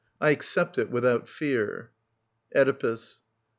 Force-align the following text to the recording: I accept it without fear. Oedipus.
I 0.19 0.31
accept 0.31 0.79
it 0.79 0.89
without 0.89 1.29
fear. 1.29 1.91
Oedipus. 2.55 3.21